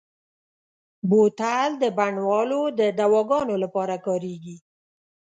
[1.09, 4.57] بوتل د بڼوالو د دواګانو لپاره کارېږي.